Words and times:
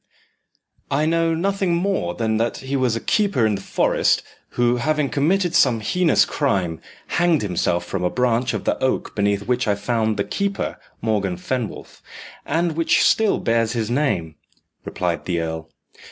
"I 0.89 1.05
know 1.05 1.35
nothing 1.35 1.75
more 1.75 2.15
than 2.15 2.37
that 2.37 2.57
he 2.57 2.75
was 2.75 2.95
a 2.95 2.99
keeper 2.99 3.45
in 3.45 3.53
the 3.53 3.61
forest, 3.61 4.23
who, 4.57 4.77
having 4.77 5.11
committed 5.11 5.53
some 5.53 5.79
heinous 5.79 6.25
crime, 6.25 6.81
hanged 7.05 7.43
himself 7.43 7.85
from 7.85 8.03
a 8.03 8.09
branch 8.09 8.55
of 8.55 8.63
the 8.63 8.83
oak 8.83 9.15
beneath 9.15 9.45
which 9.45 9.67
I 9.67 9.75
found 9.75 10.17
the 10.17 10.23
keeper, 10.23 10.79
Morgan 11.03 11.37
Fenwolf, 11.37 12.01
and 12.47 12.71
which 12.75 13.03
still 13.03 13.37
bears 13.37 13.73
his 13.73 13.91
name," 13.91 14.33
replied 14.85 15.25
the 15.25 15.39
earl. 15.39 15.69